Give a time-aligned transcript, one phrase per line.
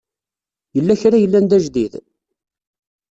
[0.75, 1.93] Yella kra yellan d ajdid?